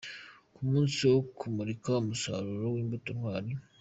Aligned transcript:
Ku 0.53 0.61
munsi 0.69 0.99
wo 1.11 1.19
kumurika 1.37 1.91
umusaruro 2.03 2.65
w'imbuto 2.73 3.09
Ntwari. 3.17 3.51